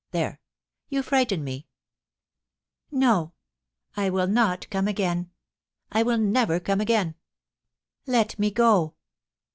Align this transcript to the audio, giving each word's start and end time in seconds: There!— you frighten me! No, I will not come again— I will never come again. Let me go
There!— 0.09 0.41
you 0.89 1.03
frighten 1.03 1.43
me! 1.43 1.67
No, 2.89 3.33
I 3.95 4.09
will 4.09 4.25
not 4.25 4.67
come 4.71 4.87
again— 4.87 5.29
I 5.91 6.01
will 6.01 6.17
never 6.17 6.59
come 6.59 6.81
again. 6.81 7.13
Let 8.07 8.39
me 8.39 8.49
go 8.49 8.95